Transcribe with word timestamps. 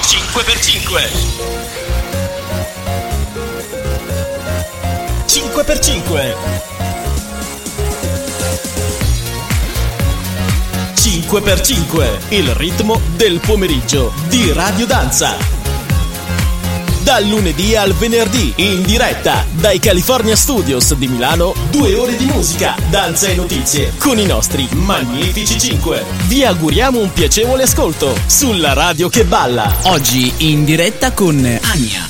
5x5 0.00 0.96
5x5 5.26 6.34
5x5 10.94 12.08
il 12.30 12.54
ritmo 12.54 12.98
del 13.16 13.38
pomeriggio 13.40 14.12
di 14.28 14.50
Radio 14.52 14.86
Danza 14.86 15.59
dal 17.10 17.26
lunedì 17.26 17.74
al 17.74 17.90
venerdì, 17.90 18.52
in 18.58 18.82
diretta 18.82 19.44
dai 19.58 19.80
California 19.80 20.36
Studios 20.36 20.94
di 20.94 21.08
Milano, 21.08 21.54
due 21.72 21.96
ore 21.96 22.14
di 22.14 22.24
musica, 22.26 22.76
danza 22.88 23.26
e 23.26 23.34
notizie 23.34 23.94
con 23.98 24.16
i 24.16 24.26
nostri 24.26 24.68
magnifici 24.74 25.58
5. 25.58 26.04
Vi 26.28 26.44
auguriamo 26.44 27.00
un 27.00 27.12
piacevole 27.12 27.64
ascolto 27.64 28.14
sulla 28.28 28.74
radio 28.74 29.08
che 29.08 29.24
balla. 29.24 29.68
Oggi 29.86 30.52
in 30.52 30.64
diretta 30.64 31.12
con 31.12 31.34
Ania. 31.34 32.06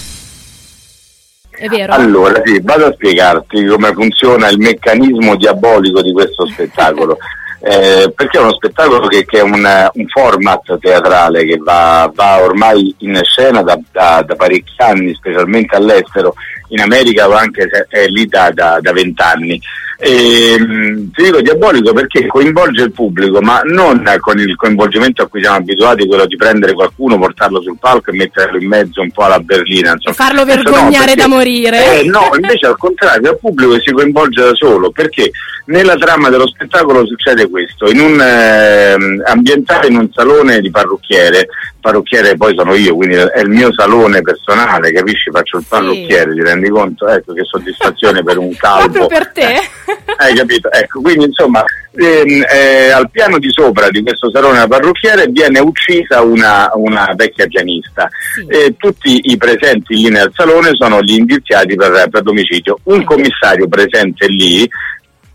È 1.49 1.67
vero? 1.67 1.95
Allora, 1.95 2.43
sì, 2.45 2.61
vado 2.63 2.85
a 2.85 2.93
spiegarti 2.93 3.65
come 3.65 3.95
funziona 3.95 4.51
il 4.51 4.59
meccanismo 4.59 5.35
diabolico 5.37 6.03
di 6.03 6.13
questo 6.13 6.47
spettacolo. 6.47 7.17
eh, 7.63 8.11
perché 8.15 8.39
è 8.39 8.41
uno 8.41 8.55
spettacolo 8.55 9.07
che, 9.07 9.25
che 9.27 9.39
è 9.39 9.43
un, 9.43 9.53
un, 9.53 10.07
format 10.09 10.79
teatrale 10.79 11.45
che 11.45 11.59
va, 11.59 12.11
va 12.15 12.43
ormai 12.43 12.95
in 12.99 13.21
scena 13.23 13.63
da, 13.63 13.79
da, 13.93 14.23
da, 14.27 14.35
parecchi 14.35 14.73
anni, 14.79 15.15
specialmente 15.15 15.77
all'estero, 15.77 16.35
in 16.69 16.81
America 16.81 17.29
o 17.29 17.33
anche 17.33 17.69
se 17.71 17.87
è 17.89 18.07
lì 18.07 18.27
da 18.27 18.81
vent'anni. 18.93 19.61
E, 20.03 20.55
ehm, 20.55 21.11
ti 21.13 21.25
dico 21.25 21.43
diabolico 21.43 21.93
perché 21.93 22.27
coinvolge 22.27 22.85
il 22.85 22.93
pubblico, 22.93 23.41
ma 23.43 23.61
non 23.65 24.03
con 24.21 24.39
il 24.39 24.57
coinvolgimento 24.57 25.23
a 25.23 25.29
cui 25.29 25.43
siamo 25.43 25.57
abituati, 25.57 26.07
quello 26.07 26.25
di 26.25 26.37
prendere 26.37 26.73
qualcuno, 26.73 27.19
portarlo 27.19 27.61
sul 27.61 27.77
palco 27.79 28.11
e 28.11 28.17
metterlo 28.17 28.59
in 28.59 28.67
mezzo 28.67 29.03
un 29.03 29.11
po' 29.11 29.25
alla 29.25 29.41
berlina. 29.41 29.93
Insomma. 29.93 30.15
Farlo 30.15 30.45
vergognare 30.47 30.91
no, 30.91 31.05
perché, 31.05 31.15
da 31.17 31.27
morire. 31.29 32.01
Eh, 32.01 32.05
no, 32.05 32.31
invece 32.35 32.67
al 32.67 32.79
contrario, 32.79 33.33
il 33.33 33.39
pubblico 33.39 33.79
si 33.79 33.93
coinvolge 33.93 34.43
da 34.43 34.55
solo, 34.55 34.91
perché 34.91 35.31
nella 35.67 35.97
trama 35.97 36.31
dello 36.31 36.49
spettacolo 36.49 37.07
succede 37.07 37.49
questo, 37.49 37.91
in 37.91 38.01
un, 38.01 38.21
eh, 38.21 38.97
ambientale 39.27 39.89
in 39.89 39.97
un 39.97 40.09
salone 40.13 40.61
di 40.61 40.71
parrucchiere, 40.71 41.49
parrucchiere 41.81 42.37
poi 42.37 42.55
sono 42.57 42.75
io, 42.75 42.95
quindi 42.97 43.17
è 43.17 43.41
il 43.41 43.49
mio 43.49 43.73
salone 43.73 44.21
personale, 44.23 44.93
capisci? 44.93 45.31
Faccio 45.31 45.59
il 45.59 45.65
parrucchiere, 45.69 46.31
sì. 46.31 46.39
ti 46.39 46.43
rendi 46.43 46.69
conto? 46.69 47.07
Ecco 47.07 47.33
che 47.35 47.45
soddisfazione 47.45 48.23
per 48.23 48.39
un 48.39 48.55
calvo. 48.57 48.91
Proprio 48.91 49.07
per 49.07 49.33
te. 49.33 49.61
Hai 50.17 50.35
capito? 50.35 50.71
Ecco, 50.71 51.01
quindi 51.01 51.25
insomma, 51.25 51.63
ehm, 51.95 52.45
eh, 52.51 52.91
al 52.91 53.11
piano 53.11 53.39
di 53.39 53.51
sopra 53.51 53.89
di 53.89 54.03
questo 54.03 54.31
salone 54.31 54.67
parrucchiere 54.67 55.27
viene 55.29 55.61
uccisa 55.61 56.23
una, 56.23 56.71
una 56.75 57.13
vecchia 57.17 57.47
pianista. 57.47 58.09
Sì. 58.35 58.47
E 58.47 58.75
tutti 58.77 59.21
i 59.25 59.37
presenti 59.37 59.95
lì 59.95 60.09
nel 60.09 60.31
salone 60.35 60.71
sono 60.75 61.01
gli 61.03 61.15
indiziati 61.15 61.75
per, 61.75 62.09
per 62.09 62.25
l'omicidio. 62.25 62.79
Un 62.85 63.05
commissario 63.05 63.69
presente 63.69 64.27
lì 64.27 64.69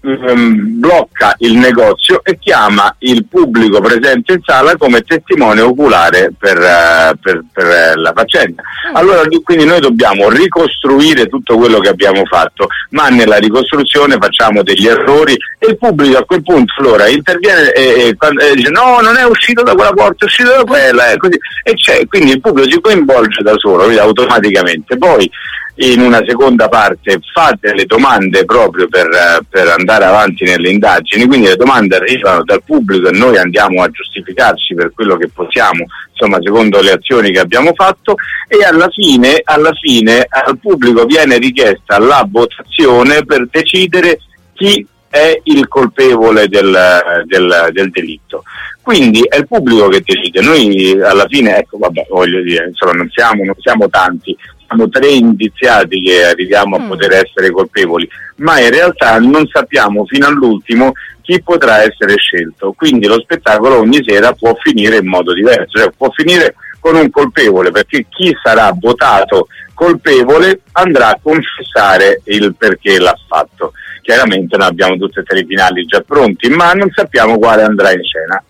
ehm, 0.06 0.80
blocca 0.80 1.36
il 1.40 1.58
negozio 1.58 2.24
e 2.24 2.38
chiama 2.40 2.94
il 3.00 3.26
pubblico 3.26 3.82
presente 3.82 4.34
in 4.34 4.42
sala 4.44 4.76
come 4.78 5.02
testimone 5.02 5.62
oculare 5.62 6.32
per, 6.38 6.58
uh, 6.58 7.18
per, 7.20 7.44
per 7.52 7.98
la 7.98 8.14
faccenda. 8.16 8.62
Mm. 8.62 8.96
Allora 8.96 9.22
quindi 9.44 9.66
noi 9.66 9.80
dobbiamo 9.80 10.30
ricostruire 10.30 11.28
tutto 11.28 11.58
quello 11.58 11.80
che 11.80 11.90
abbiamo 11.90 12.26
fatto, 12.26 12.68
ma 12.92 13.10
nella 13.10 13.38
ricostruzione 13.38 14.18
facciamo 14.20 14.64
degli 14.64 14.88
errori 14.88 15.36
e 15.60 15.68
il 15.68 15.78
pubblico 15.78 16.18
a 16.18 16.26
quel 16.26 16.44
punto 16.44 16.74
allora 16.78 17.08
interviene 17.08 17.72
e, 17.72 17.84
e, 18.10 18.18
e 18.18 18.56
dice 18.56 18.70
no, 18.70 19.00
non 19.02 19.16
è 19.18 19.24
uscito 19.26 19.64
da 19.64 19.74
quella 19.74 19.94
porta, 19.94 20.26
è 20.26 20.26
uscito 20.26 20.50
da 20.50 20.64
quella, 20.64 21.12
e, 21.12 21.18
così, 21.18 21.38
e 21.64 21.74
c'è, 21.74 22.06
quindi 22.08 22.32
il 22.32 22.42
pubblico 22.42 22.70
si 22.70 22.82
coinvolge 22.82 23.42
da 23.42 23.54
solo, 23.58 23.84
automaticamente. 24.00 24.98
Poi 24.98 25.30
in 25.78 26.00
una 26.00 26.22
seconda 26.26 26.70
parte 26.70 27.20
fate 27.34 27.74
le 27.74 27.86
domande 27.86 28.46
proprio 28.46 28.88
per, 28.88 29.10
per, 29.50 29.68
andare 29.68 30.06
avanti 30.06 30.46
nelle 30.46 30.70
indagini, 30.70 31.26
quindi 31.26 31.48
le 31.48 31.58
domande 31.58 31.98
arrivano 31.98 32.44
dal 32.44 32.64
pubblico 32.64 33.10
e 33.10 33.18
noi 33.18 33.38
andiamo 33.38 33.82
a 33.82 33.90
giustificarci 33.90 34.74
per 34.74 34.94
quello 34.94 35.18
che 35.18 35.28
possiamo, 35.28 35.86
insomma 36.12 36.38
secondo 36.42 36.80
le 36.82 36.92
azioni 36.92 37.32
che 37.32 37.40
abbiamo 37.40 37.74
fatto 37.74 38.16
e 38.48 38.64
alla 38.64 38.88
fine, 38.90 39.42
alla 39.44 39.74
fine 39.74 40.26
al 40.30 40.58
pubblico 40.60 41.06
viene 41.06 41.38
richiesta 41.38 42.00
la 42.00 42.26
votazione 42.30 43.26
per 43.26 43.48
decidere 43.52 44.20
chi 44.54 44.88
è 45.10 45.40
il 45.44 45.68
colpevole 45.68 46.48
del, 46.48 46.78
del, 47.26 47.70
del 47.72 47.90
delitto. 47.90 48.44
Quindi 48.82 49.24
è 49.28 49.38
il 49.38 49.48
pubblico 49.48 49.88
che 49.88 50.04
decide, 50.06 50.42
noi 50.42 50.92
alla 51.02 51.26
fine, 51.28 51.58
ecco, 51.58 51.78
vabbè, 51.80 52.06
voglio 52.10 52.42
dire, 52.42 52.68
insomma, 52.68 52.92
non 52.92 53.10
siamo, 53.10 53.44
non 53.44 53.56
siamo 53.60 53.90
tanti, 53.90 54.38
siamo 54.68 54.90
tre 54.90 55.08
indiziati 55.08 56.02
che 56.02 56.26
arriviamo 56.26 56.76
a 56.76 56.82
mm. 56.82 56.88
poter 56.88 57.12
essere 57.14 57.52
colpevoli, 57.52 58.08
ma 58.38 58.60
in 58.60 58.70
realtà 58.70 59.18
non 59.20 59.48
sappiamo 59.52 60.06
fino 60.06 60.28
all'ultimo 60.28 60.92
chi 61.22 61.42
potrà 61.42 61.82
essere 61.82 62.16
scelto. 62.18 62.74
Quindi 62.74 63.08
lo 63.08 63.20
spettacolo 63.20 63.80
ogni 63.80 64.04
sera 64.06 64.34
può 64.34 64.56
finire 64.62 64.98
in 64.98 65.08
modo 65.08 65.34
diverso, 65.34 65.80
cioè 65.80 65.92
può 65.96 66.10
finire 66.12 66.56
con 66.80 66.96
un 66.96 67.10
colpevole, 67.10 67.72
perché 67.72 68.06
chi 68.10 68.36
sarà 68.44 68.72
votato 68.80 69.48
colpevole 69.74 70.62
andrà 70.74 71.10
a 71.10 71.20
confessare 71.22 72.22
il 72.26 72.54
perché 72.56 73.00
l'ha 73.00 73.18
fatto. 73.28 73.74
Chiaramente 74.02 74.56
noi 74.56 74.68
abbiamo 74.68 74.94
e 74.94 75.24
tre 75.24 75.40
i 75.40 75.46
finali 75.46 75.84
già 75.86 76.02
pronti, 76.02 76.48
ma 76.50 76.74
non 76.74 76.92
sappiamo 76.94 77.40
quale 77.40 77.64
andrà 77.64 77.92
in 77.92 78.04
scena. 78.04 78.44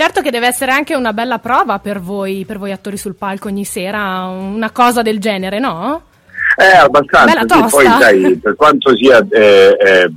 Certo 0.00 0.22
che 0.22 0.30
deve 0.30 0.46
essere 0.46 0.72
anche 0.72 0.94
una 0.94 1.12
bella 1.12 1.40
prova 1.40 1.78
per 1.78 2.00
voi, 2.00 2.46
per 2.46 2.56
voi 2.56 2.72
attori 2.72 2.96
sul 2.96 3.16
palco 3.16 3.48
ogni 3.48 3.66
sera, 3.66 4.28
una 4.28 4.70
cosa 4.70 5.02
del 5.02 5.18
genere, 5.18 5.58
no? 5.58 6.04
Eh, 6.56 6.78
abbastanza. 6.78 7.40
Sì, 7.40 7.68
poi 7.68 7.84
sai, 7.84 8.36
per 8.42 8.56
quanto 8.56 8.96
sia, 8.96 9.18
eh, 9.28 9.76
eh, 9.78 10.10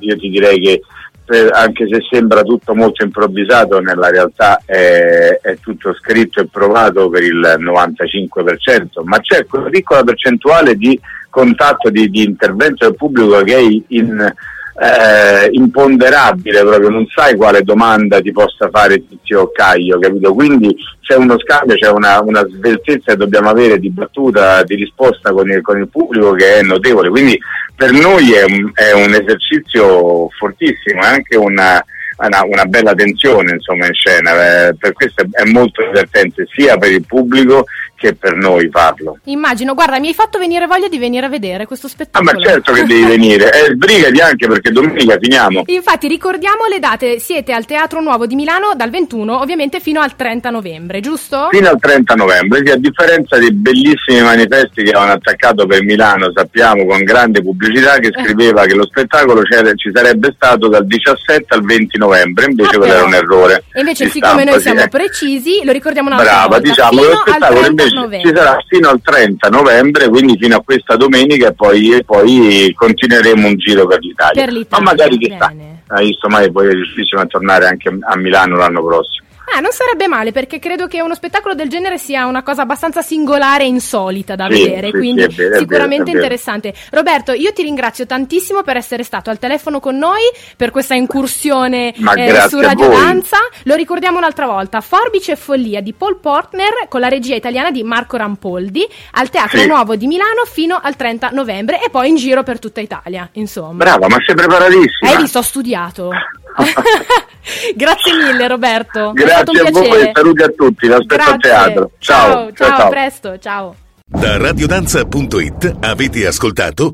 io 0.00 0.16
ti 0.16 0.30
direi 0.30 0.58
che 0.58 0.80
per, 1.22 1.52
anche 1.52 1.86
se 1.86 1.98
sembra 2.10 2.40
tutto 2.44 2.74
molto 2.74 3.04
improvvisato, 3.04 3.78
nella 3.80 4.08
realtà 4.08 4.62
è, 4.64 5.38
è, 5.42 5.58
tutto 5.60 5.92
scritto 5.92 6.40
e 6.40 6.46
provato 6.46 7.10
per 7.10 7.22
il 7.22 7.58
95%, 7.58 9.02
ma 9.04 9.20
c'è 9.20 9.44
quella 9.44 9.68
piccola 9.68 10.02
percentuale 10.02 10.76
di 10.76 10.98
contatto, 11.28 11.90
di, 11.90 12.08
di 12.08 12.22
intervento 12.22 12.86
del 12.86 12.96
pubblico 12.96 13.42
che 13.42 13.54
è 13.54 13.82
in 13.88 14.34
eh, 14.78 15.48
imponderabile 15.52 16.60
proprio, 16.60 16.90
non 16.90 17.06
sai 17.06 17.34
quale 17.34 17.62
domanda 17.62 18.20
ti 18.20 18.30
possa 18.30 18.68
fare 18.70 19.06
Tizio 19.06 19.50
Caio, 19.50 19.98
capito? 19.98 20.34
Quindi 20.34 20.76
c'è 21.00 21.16
uno 21.16 21.38
scambio, 21.38 21.76
c'è 21.76 21.88
una, 21.88 22.20
una 22.20 22.46
sveltezza 22.46 23.12
che 23.12 23.16
dobbiamo 23.16 23.48
avere 23.48 23.78
di 23.78 23.90
battuta, 23.90 24.62
di 24.64 24.74
risposta 24.74 25.32
con 25.32 25.50
il, 25.50 25.62
con 25.62 25.78
il 25.78 25.88
pubblico 25.88 26.32
che 26.32 26.58
è 26.58 26.62
notevole, 26.62 27.08
quindi 27.08 27.38
per 27.74 27.92
noi 27.92 28.32
è 28.32 28.44
un, 28.44 28.70
è 28.74 28.92
un 28.92 29.14
esercizio 29.14 30.28
fortissimo, 30.38 31.02
è 31.02 31.06
anche 31.06 31.36
una, 31.36 31.82
una, 32.18 32.44
una, 32.44 32.64
bella 32.66 32.94
tensione 32.94 33.52
insomma 33.52 33.86
in 33.86 33.94
scena, 33.94 34.66
eh, 34.68 34.74
per 34.74 34.92
questo 34.92 35.22
è, 35.22 35.42
è 35.42 35.50
molto 35.50 35.82
divertente 35.84 36.46
sia 36.54 36.76
per 36.76 36.92
il 36.92 37.04
pubblico 37.06 37.64
che 37.96 38.14
per 38.14 38.36
noi 38.36 38.68
farlo. 38.70 39.18
Immagino, 39.24 39.74
guarda, 39.74 39.98
mi 39.98 40.08
hai 40.08 40.14
fatto 40.14 40.38
venire 40.38 40.66
voglia 40.66 40.88
di 40.88 40.98
venire 40.98 41.26
a 41.26 41.28
vedere 41.28 41.66
questo 41.66 41.88
spettacolo. 41.88 42.30
Ah, 42.30 42.34
ma 42.34 42.40
certo 42.40 42.72
che 42.72 42.84
devi 42.84 43.04
venire, 43.16 43.50
eh, 43.52 43.72
sbrigati 43.72 44.20
anche 44.20 44.46
perché 44.46 44.70
domenica 44.70 45.16
finiamo. 45.18 45.62
Infatti 45.66 46.06
ricordiamo 46.08 46.66
le 46.66 46.78
date, 46.78 47.18
siete 47.18 47.52
al 47.52 47.64
Teatro 47.64 48.00
Nuovo 48.00 48.26
di 48.26 48.34
Milano 48.34 48.72
dal 48.76 48.90
21 48.90 49.40
ovviamente 49.40 49.80
fino 49.80 50.00
al 50.00 50.14
30 50.14 50.50
novembre, 50.50 51.00
giusto? 51.00 51.48
Fino 51.50 51.68
al 51.68 51.80
30 51.80 52.14
novembre, 52.14 52.62
sì, 52.64 52.72
a 52.72 52.76
differenza 52.76 53.38
dei 53.38 53.52
bellissimi 53.52 54.20
manifesti 54.20 54.82
che 54.82 54.90
avevano 54.90 55.12
attaccato 55.12 55.66
per 55.66 55.82
Milano, 55.82 56.30
sappiamo 56.34 56.84
con 56.84 57.02
grande 57.02 57.42
pubblicità 57.42 57.98
che 57.98 58.10
scriveva 58.12 58.64
che 58.66 58.74
lo 58.74 58.84
spettacolo 58.84 59.42
ci 59.42 59.90
sarebbe 59.92 60.32
stato 60.34 60.68
dal 60.68 60.86
17 60.86 61.54
al 61.54 61.64
20 61.64 61.98
novembre, 61.98 62.46
invece 62.46 62.76
ah, 62.76 62.78
quello 62.78 62.92
era 62.92 63.04
un 63.04 63.14
errore. 63.14 63.64
E 63.72 63.80
invece 63.80 64.08
siccome 64.08 64.42
stampa, 64.42 64.50
noi 64.50 64.60
siamo 64.60 64.80
sì, 64.80 64.88
precisi, 64.88 65.60
lo 65.64 65.72
ricordiamo 65.72 66.08
una 66.08 66.18
Brava, 66.18 66.46
volta, 66.48 66.60
diciamo, 66.60 67.02
lo 67.02 67.16
spettacolo 67.16 67.66
invece 67.66 67.85
ci 67.88 68.32
sarà 68.34 68.58
fino 68.66 68.88
al 68.88 69.00
30 69.02 69.48
novembre, 69.48 70.08
quindi 70.08 70.36
fino 70.38 70.56
a 70.56 70.62
questa 70.62 70.96
domenica 70.96 71.48
e 71.48 71.54
poi, 71.54 72.02
poi 72.04 72.72
continueremo 72.74 73.46
un 73.46 73.56
giro 73.56 73.86
per 73.86 74.00
l'Italia. 74.00 74.44
Per 74.44 74.52
l'Italia 74.52 74.84
Ma 74.84 74.90
magari 74.90 75.18
chissà, 75.18 75.52
visto 75.98 76.28
mai 76.28 76.50
poi 76.50 76.72
riuscissimo 76.72 77.20
a 77.20 77.26
tornare 77.26 77.66
anche 77.66 77.88
a 77.88 78.16
Milano 78.16 78.56
l'anno 78.56 78.84
prossimo. 78.84 79.25
Ah, 79.54 79.60
non 79.60 79.70
sarebbe 79.70 80.08
male 80.08 80.32
perché 80.32 80.58
credo 80.58 80.86
che 80.86 81.00
uno 81.00 81.14
spettacolo 81.14 81.54
del 81.54 81.68
genere 81.68 81.98
sia 81.98 82.26
una 82.26 82.42
cosa 82.42 82.62
abbastanza 82.62 83.00
singolare 83.00 83.64
e 83.64 83.68
insolita 83.68 84.34
da 84.34 84.48
sì, 84.50 84.62
vedere, 84.62 84.86
sì, 84.88 84.92
quindi 84.92 85.22
sì, 85.30 85.36
vero, 85.36 85.58
sicuramente 85.58 86.04
vero, 86.04 86.16
interessante. 86.16 86.74
Roberto, 86.90 87.32
io 87.32 87.52
ti 87.52 87.62
ringrazio 87.62 88.06
tantissimo 88.06 88.62
per 88.62 88.76
essere 88.76 89.04
stato 89.04 89.30
al 89.30 89.38
telefono 89.38 89.78
con 89.78 89.96
noi 89.96 90.22
per 90.56 90.70
questa 90.70 90.94
incursione 90.94 91.94
eh, 91.94 92.48
su 92.48 92.60
Radio 92.60 92.88
Danza. 92.88 93.38
Lo 93.64 93.74
ricordiamo 93.76 94.18
un'altra 94.18 94.46
volta, 94.46 94.80
Forbice 94.80 95.32
e 95.32 95.36
Follia 95.36 95.80
di 95.80 95.92
Paul 95.92 96.18
Portner 96.18 96.86
con 96.88 97.00
la 97.00 97.08
regia 97.08 97.34
italiana 97.34 97.70
di 97.70 97.82
Marco 97.82 98.16
Rampoldi 98.16 98.86
al 99.12 99.30
Teatro 99.30 99.64
Nuovo 99.66 99.96
di 99.96 100.06
Milano 100.06 100.44
fino 100.44 100.78
al 100.82 100.96
30 100.96 101.30
novembre 101.30 101.82
e 101.82 101.88
poi 101.88 102.08
in 102.08 102.16
giro 102.16 102.42
per 102.42 102.58
tutta 102.58 102.80
Italia, 102.80 103.28
insomma. 103.32 103.74
Brava, 103.74 104.08
ma 104.08 104.16
sei 104.24 104.34
preparatissima. 104.34 105.10
Hai 105.10 105.16
visto, 105.18 105.38
ho 105.38 105.42
studiato. 105.42 106.10
Grazie 107.74 108.12
mille 108.12 108.48
Roberto. 108.48 109.12
Grazie 109.12 109.60
a 109.60 109.70
voi 109.70 110.00
e 110.00 110.10
saluti 110.14 110.42
a 110.42 110.48
tutti, 110.48 110.86
l'aspetto 110.86 111.30
a 111.30 111.36
teatro. 111.36 111.90
Ciao, 111.98 112.28
ciao, 112.28 112.52
ciao, 112.52 112.76
ciao, 112.76 112.88
presto, 112.88 113.38
ciao. 113.38 113.76
Da 114.04 114.36
radiodanza.it 114.36 115.76
avete 115.80 116.26
ascoltato 116.26 116.92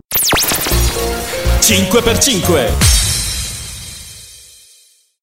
5x5 1.60 3.01